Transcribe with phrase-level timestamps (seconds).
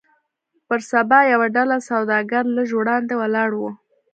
[0.67, 3.69] پر سبا يوه ډله سوداګر لږ وړاندې ولاړ وو.